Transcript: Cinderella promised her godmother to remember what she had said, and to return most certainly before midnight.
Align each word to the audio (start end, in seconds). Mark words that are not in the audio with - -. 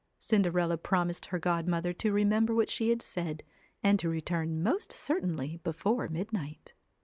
Cinderella 0.17 0.79
promised 0.79 1.27
her 1.27 1.37
godmother 1.37 1.93
to 1.93 2.11
remember 2.11 2.55
what 2.55 2.71
she 2.71 2.89
had 2.89 3.03
said, 3.03 3.43
and 3.83 3.99
to 3.99 4.09
return 4.09 4.63
most 4.63 4.91
certainly 4.91 5.57
before 5.57 6.09
midnight. 6.09 6.73